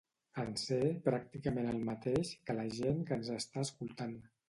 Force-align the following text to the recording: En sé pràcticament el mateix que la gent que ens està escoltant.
En 0.43 0.55
sé 0.61 0.79
pràcticament 1.09 1.71
el 1.73 1.79
mateix 1.91 2.35
que 2.49 2.59
la 2.63 2.69
gent 2.83 3.07
que 3.11 3.19
ens 3.23 3.33
està 3.41 3.69
escoltant. 3.71 4.23